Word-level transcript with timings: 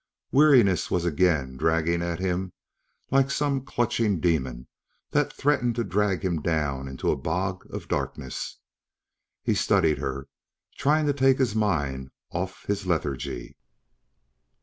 Weariness 0.31 0.89
was 0.89 1.05
again 1.05 1.57
dragging 1.57 2.01
at 2.01 2.17
him 2.17 2.53
like 3.11 3.29
some 3.29 3.63
clutching 3.63 4.19
demon 4.19 4.67
that 5.11 5.31
threatened 5.31 5.75
to 5.75 5.83
drag 5.83 6.25
him 6.25 6.41
down 6.41 6.87
into 6.87 7.11
a 7.11 7.15
bog 7.15 7.71
of 7.71 7.87
darkness. 7.87 8.57
He 9.43 9.53
studied 9.53 9.99
her, 9.99 10.27
trying 10.75 11.05
to 11.05 11.13
take 11.13 11.37
his 11.37 11.53
mind 11.53 12.09
off 12.31 12.63
his 12.65 12.87
lethargy. 12.87 13.57